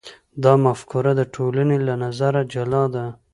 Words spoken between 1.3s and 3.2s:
ټولنې له نظره جلا ده.